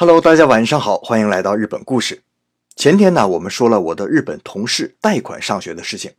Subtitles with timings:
[0.00, 2.22] Hello，大家晚上好，欢迎来到日本故事。
[2.74, 6.14] 前天呢，我们说了我的日本同事贷款上学的事情。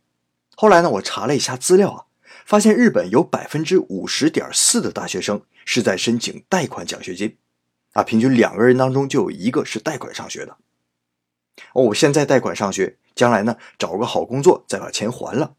[0.54, 2.04] 后来呢，我查了一下资料啊，
[2.46, 7.36] 发现日本有百分之五十点四的大学生是在申请贷款奖学金，
[7.94, 10.56] 啊，平均两个人当中就有一个是贷款上学的。
[11.72, 15.54] 哦，我现在贷款上学，将来呢找个好工作再把钱还了。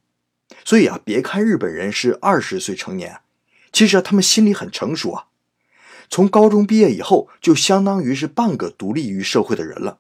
[0.64, 3.20] 所以啊，别看日本人是二十岁成年，
[3.74, 5.26] 其实啊他们心里很成熟啊。
[6.10, 10.00] 从高中毕业以后，就相当于是半个独立于社会的人了。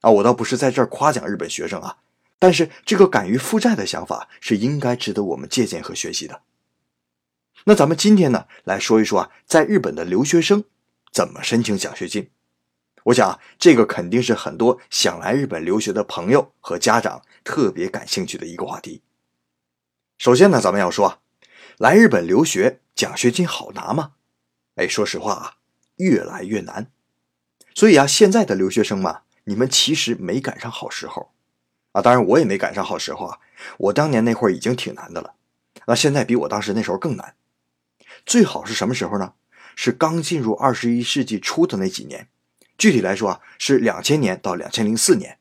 [0.00, 1.98] 啊，我倒不是在这儿夸奖日本学生啊，
[2.38, 6.42] 但是这个敢于负债的想法是应该值得我们借鉴和学习的。
[7.64, 10.64] 那咱们今天呢，来说一说啊，在日本的留学生
[11.10, 12.30] 怎么申请奖学金。
[13.04, 19.02] 我想啊，这个肯定是很多想来日本留学的朋友和家长特别感兴趣的一个话题。
[20.18, 21.18] 首先呢，咱们要说啊，
[21.78, 24.12] 来日本留学奖学金好拿吗？
[24.76, 25.54] 哎，说实话啊，
[25.96, 26.90] 越来越难。
[27.74, 31.30] 所以啊，现在的留学生嘛，你们其实没赶上好时候
[31.92, 32.00] 啊。
[32.00, 33.38] 当然，我也没赶上好时候啊。
[33.78, 35.34] 我当年那会儿已经挺难的了，
[35.86, 37.34] 那现在比我当时那时候更难。
[38.24, 39.32] 最好是什么时候呢？
[39.74, 42.28] 是刚进入二十一世纪初的那几年。
[42.78, 45.38] 具体来说啊，是两千年到两千零四年。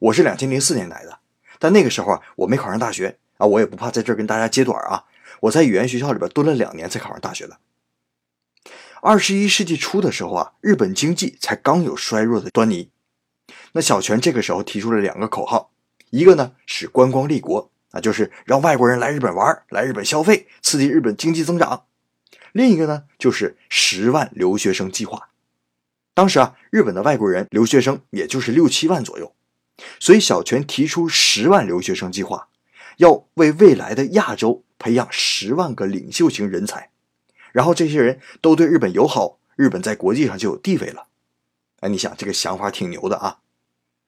[0.00, 1.20] 我是两千零四年来的，
[1.60, 5.04] 但那个时候啊，我没考上大学啊，我也不怕在这儿跟大家揭短啊。
[5.42, 7.58] 我在语言学校里边蹲了两年才考上大学的。
[9.08, 12.90] 二十一世纪初的时候啊，日本经济才刚有衰弱的端倪。
[13.72, 15.70] 那小泉这个时候提出了两个口号，
[16.10, 21.86] 一个呢是观光立国啊，就是让外国人来日本玩，来日本消费，刺激日本经济增长；
[22.52, 25.30] 另一个呢就是十万留学生计划。
[26.12, 29.34] 当时啊，日本的外国人留学生也就是六七万左右，
[29.98, 32.48] 所以小泉提出十万留学生计划，
[32.98, 36.90] 要为未来的亚洲培养十万个领袖型人才。
[37.52, 41.06] 然后这些人都对日本友好，日本在国际上就有地位了。
[41.80, 43.38] 哎，你想这个想法挺牛的啊！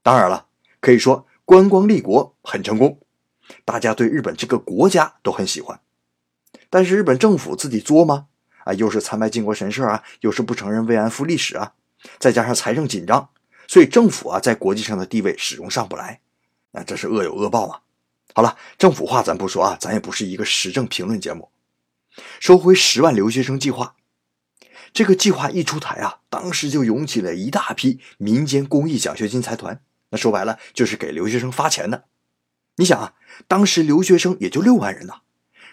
[0.03, 0.47] 当然了，
[0.81, 3.01] 可以说观光立国很成功，
[3.65, 5.81] 大家对日本这个国家都很喜欢。
[6.69, 8.27] 但是日本政府自己作吗？
[8.65, 11.75] 啊，又是参拜靖国神社啊，又是不承认慰安妇历史啊，
[12.19, 13.31] 再加上财政紧张，
[13.69, 16.21] 所以政府啊在国际上的地位始终上不来。
[16.73, 17.81] 那这是恶有恶报啊！
[18.35, 21.49] 好了，政府话咱不说啊，咱也不是一个时政评论节目。
[22.39, 23.97] 收回十万留学生计划，
[24.93, 29.83] 这个计划一出台啊，当时就涌起了一大批民间公益奖学金财团。
[30.11, 32.05] 那说白了就是给留学生发钱的。
[32.77, 33.15] 你想啊，
[33.47, 35.21] 当时留学生也就六万人呐，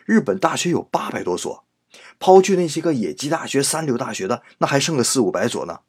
[0.06, 1.66] 日本大学有八百多所，
[2.20, 5.80] 抛去那些个野鸡大学、三流大学的，那还剩个四五百所呢。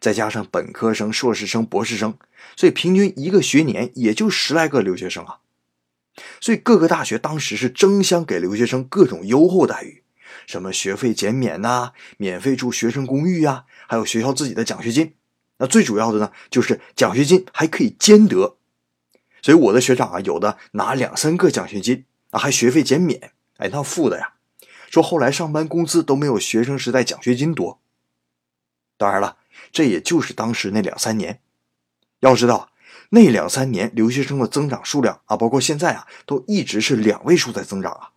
[0.00, 2.18] 再加上本科生、硕士生、博士生，
[2.56, 5.38] 所以平均一个学年也就十来个留学生啊。
[6.40, 10.02] 所以各个大学当时是争相给留学生各种优厚待遇，
[10.46, 15.14] 什么学费减免呐，免费住学生公寓呀，还有学校自己的奖学金。
[15.58, 18.56] 那最主要的呢，就是奖学金还可以兼得。
[19.42, 24.34] 所以我的学长啊，有的拿两三个奖学金啊，还学费减免，哎，那富的呀。
[24.90, 27.80] 说后来上班工资都没有学生时代奖学金多。
[28.96, 29.36] 当然了，
[29.70, 31.40] 这也就是当时那两三年。
[32.20, 32.70] 要知道。
[33.10, 38.10] 那两三年留学生的增长数量啊，包括现在啊，都一直是两位数在增长啊。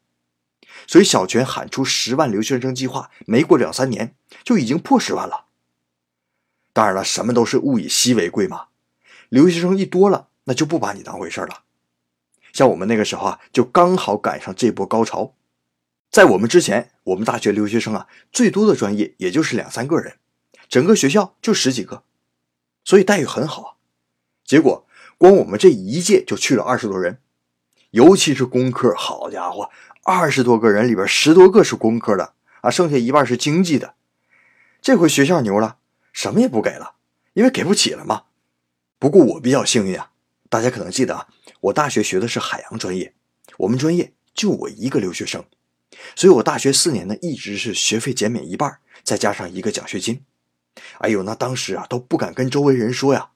[0.87, 5.45] 所以小泉喊出十万留学生计划，没过两三年就已经破十万了。
[6.73, 8.67] 当然了，什么都是物以稀为贵嘛。
[9.29, 11.63] 留学生一多了，那就不把你当回事了。
[12.51, 15.35] 像我们那个时候啊，就刚好赶上这波高潮。
[16.09, 20.17] 在我们之前，我们大学留学生啊，最多的专业也就是两三个人，
[20.67, 22.01] 整个学校就十几个，
[22.83, 23.73] 所以待遇很好啊。
[24.49, 24.87] 结果，
[25.19, 27.19] 光我们这一届就去了二十多人，
[27.91, 29.69] 尤其是工科，好家伙，
[30.03, 33.93] 二十多个人里边十多个是工科的啊，剩下一半是经济的。
[34.81, 35.77] 这回学校牛了，
[36.11, 36.95] 什么也不给了，
[37.33, 38.23] 因为给不起了嘛。
[38.97, 40.09] 不过我比较幸运啊，
[40.49, 41.27] 大家可能记得啊，
[41.61, 43.13] 我大学学的是海洋专业，
[43.57, 45.45] 我们专业就我一个留学生，
[46.15, 50.23] 所以我大学四年呢一直是学费减免一半，再加上一个奖学金。
[50.97, 53.29] 哎呦，那当时啊都不敢跟周围人说呀。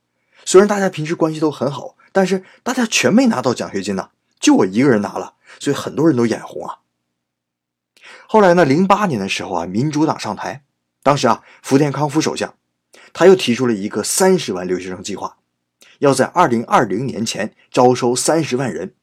[0.46, 4.10] 虽然大家平时关系都很好，但是大家全没拿到奖学金呢，
[4.40, 6.80] 就我一个人拿了，所以很多人都眼红啊。
[8.28, 10.64] 后来呢，零八年的时候啊，民主党上台，
[11.02, 12.54] 当时啊，福田康夫首相，
[13.14, 15.38] 他又提出了一个三十万留学生计划，
[16.00, 18.94] 要在二零二零年前招收三十万人。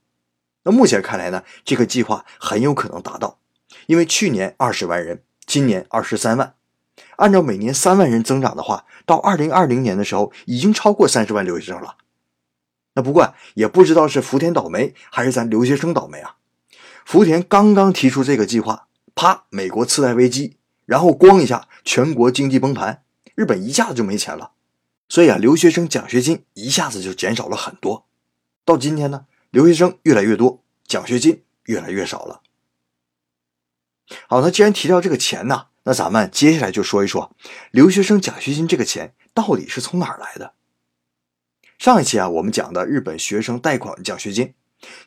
[0.65, 3.39] 那目前看来呢，这个计划很有可能达到，
[3.87, 6.55] 因为去年二十万人，今年二十三万。
[7.21, 11.97] 按照每年三万人增长的话，到二零二零年的时候，已经超过三十万留学生了。
[12.95, 16.37] 那不过也不知道是福田倒霉，还是咱留学生倒霉啊？
[17.05, 20.57] 福田刚刚提出这个计划，啪，美国次贷危机，
[20.87, 23.03] 然后咣一下，全国经济崩盘，
[23.35, 24.53] 日本一下子就没钱了，
[25.09, 28.07] 所以啊，留学生奖学金一下子就减少了很多。
[28.65, 32.41] 到今天呢，留学生越来越多，奖学金越来越少了。
[34.27, 37.35] 好，那既然提到这个钱呢，那咱们接下来就说一说
[37.71, 40.55] 留学生奖学金这个钱到底是从哪儿来的。
[41.79, 44.53] 上一期啊，我们讲的日本学生贷款奖学金，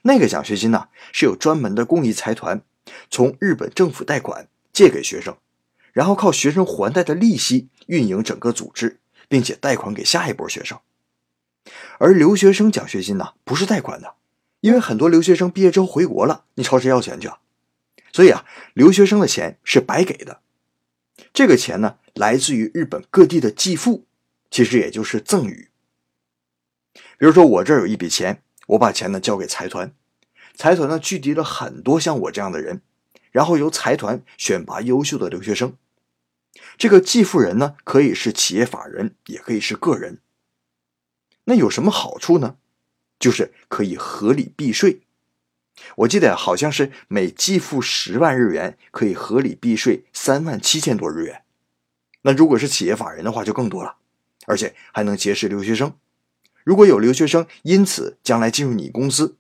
[0.02, 2.64] 那个奖学金呢是有专门的公益财团
[3.12, 5.38] 从日本政府贷款借给学生，
[5.92, 10.80] 然后靠学生还贷的利息运营整个组织，并且贷款给下一波学生。
[12.00, 14.16] 而留学生奖学金呢不是贷款的，
[14.62, 17.38] 因为很多留学生毕业之后回国了，你朝谁要钱去啊？
[18.12, 18.44] 所以啊，
[18.74, 20.42] 留学生的钱是白给的。
[21.34, 24.06] 这个钱呢来自于日本各地的继父，
[24.52, 25.70] 其实也就是赠与。
[27.18, 29.96] 比如说，我这儿有一笔钱，我把钱呢交给财团，
[30.56, 32.82] 财团呢聚集了很多像我这样的人，
[33.32, 35.76] 然后由财团选拔优秀的留学生。
[36.78, 40.20] 这个继父人呢，可以是企业法人，也可以是个人。
[41.46, 42.58] 那有什么好处呢？
[43.18, 45.03] 就是可以合理避税。
[45.98, 51.44] 我记得好像是每继父十万日元，可以合理避税三万七千多日元。
[52.22, 53.98] 那如果是企业法人的话，就更多了，
[54.46, 55.94] 而且还能结识留学生。
[56.64, 59.36] 如果有留学生因此将来进入你公司，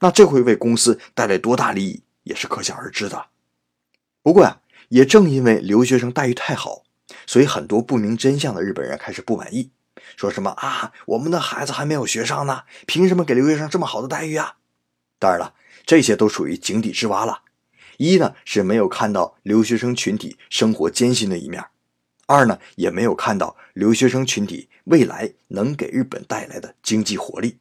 [0.00, 3.26] 那这会为公司带来多大利益，也是可想而知的。
[4.22, 6.84] 不过呀，也正因为留学生待遇太好，
[7.26, 9.70] 所以很多不明真相的日本人开始不满意，
[10.16, 14.56] 说什么啊，我们的孩子还没有学上呢，凭什么给留学生这么好的待遇啊？
[15.18, 17.42] 当然了，这些都属于井底之蛙了。
[17.98, 21.64] 一呢是没有看到留学生群体生活艰辛的一面。
[22.26, 27.58] 二呢，也没有看到留学生群体未来能给日本带来的经济活力。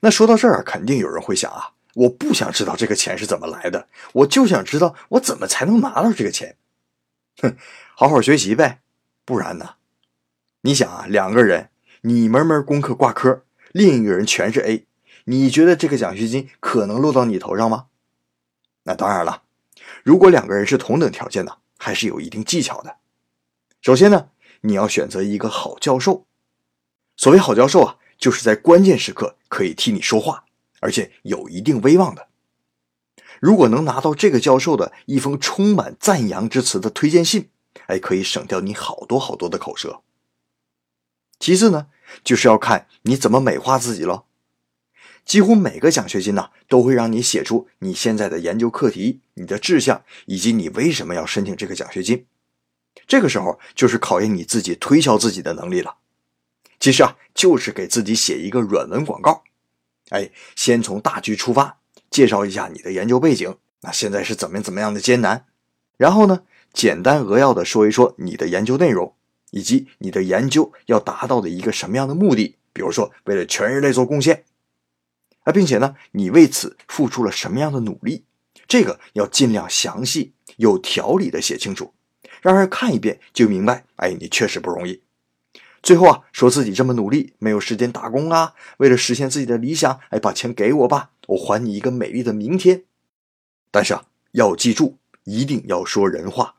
[0.00, 6.56] 那说到这儿，肯定有人会想啊，我不想知道这个钱是怎么来的，我就想知道我怎么才能拿到这个钱。
[7.40, 7.56] 哼，
[7.94, 8.80] 好好学习呗，
[9.24, 9.76] 不然呢？
[10.62, 14.87] 你想啊，两个人，你门门功课挂科，另一个人全是 A，
[15.28, 17.86] 你觉得这个奖学金可能落到你头上吗？
[18.82, 19.44] 那当然了，
[20.02, 21.58] 如果两个人是同等条件的。
[21.80, 22.96] 还是有一定技巧的。
[23.80, 24.30] 首先呢，
[24.62, 26.26] 你要选择一个好教授。
[27.16, 30.44] 所谓好教授啊，就是在关键时刻可以替你说话，
[30.80, 32.26] 而且有一定威望的。
[33.40, 37.48] 如果能拿到这个教授的一封充满赞扬之词的推荐信，
[37.86, 40.02] 哎，可以省掉你好多好多的口舌。
[41.38, 41.86] 其次呢，
[42.24, 44.24] 就是要看你怎么美化自己喽。
[45.28, 52.24] 几乎每个奖学金呢，都会让你写出你现在的研究课题、你的志向以及你为什么要申请这个奖学金。
[53.06, 55.96] 这个时候就是考验你自己推销自己的能力了。
[56.80, 59.44] 其实啊，就是给自己写一个软文广告。
[60.08, 61.76] 哎，先从大局出发，
[62.10, 65.44] 介绍一下你的研究背景，那现在是怎么怎么样的艰难。
[65.98, 69.14] 然后呢，简单扼要的说一说你的研究内容，
[69.50, 74.44] 以及你的研究要达到的一个什么样的目的，比如说为了全人类做贡献。
[75.52, 78.24] 并且呢，你为此付出了什么样的努力？
[78.66, 81.94] 这个要尽量详细、有条理的写清楚，
[82.42, 83.84] 让人看一遍就明白。
[83.96, 85.02] 哎，你确实不容易。
[85.82, 92.84] 最后啊，说自己这么努力，没有时间打工啊，为了实现自己的理想，哎，把钱给我吧，我还你一个美丽的明天。
[93.70, 96.56] 但是啊，要记住，一定要说人话。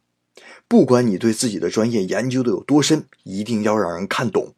[0.67, 4.55] 不管你对自己的专业研究的有多深，一定要让人看懂。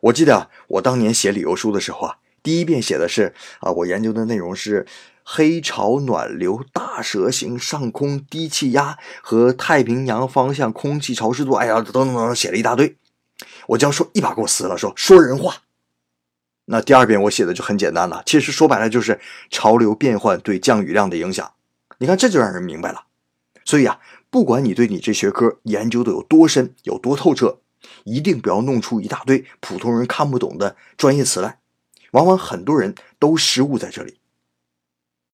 [0.00, 2.18] 我记得啊，我当年写理由书的时候啊。
[2.46, 4.86] 第一遍写的是啊，我研究的内容是
[5.24, 12.96] 黑潮暖流大蛇形上空低气压和太平洋方向空气潮湿度，哎呀，等等等等，写了一大堆。
[13.66, 15.56] 我教授一把给我撕了，说说人话。
[16.66, 19.18] 那第二遍我写的就很简单了，其实说白了就是
[19.50, 21.54] 潮流变换对降雨量的影响。
[21.98, 23.06] 你看这就让人明白了。
[23.64, 23.98] 所以啊，
[24.30, 27.58] 不管你对你这学科研究的有多深、有多透彻，
[28.04, 31.58] 一定不要弄出一大堆普通人看不懂的专业词来。
[32.12, 34.18] 往往很多人都失误在这里。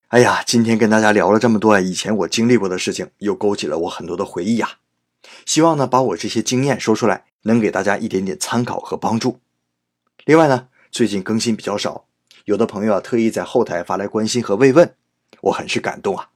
[0.09, 4.77] 哎呀，今天跟大家聊了这么多啊，以前我经历过的事情，又勾起了我很多的回忆呀。
[5.45, 9.39] 希望呢，把我这些经验说出来，能给大家一点点参考和帮助。
[10.25, 12.05] 另外呢，最近更新比较少，
[12.45, 14.95] 有的朋友啊特意在后台发来关心和慰问，
[15.41, 16.29] 我很是感动啊，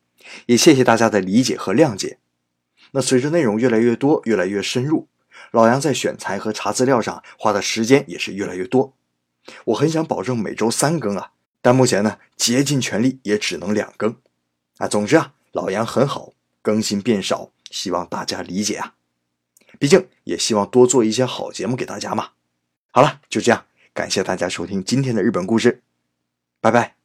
[0.48, 2.18] 也谢谢大家的理解和谅解。
[2.92, 5.08] 那随着内容越来越多，越来越深入，
[5.52, 8.97] 老杨在选材和查资料上花的时间也是越来越多。
[9.66, 14.16] 我很想保证每周三更啊，但目前呢，竭尽全力也只能两更，
[14.78, 18.96] 啊，总之啊，老杨很好，更新变少，希望大家理解啊，
[19.80, 22.32] 毕竟也希望多做一些好节目给大家嘛。
[22.92, 25.82] 好了，就这样，感谢大家收听今天的日本故事，
[26.60, 26.97] 拜拜。